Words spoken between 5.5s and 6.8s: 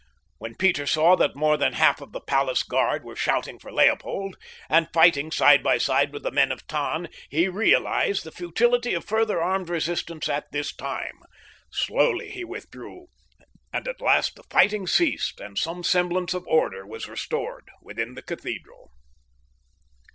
by side with the men of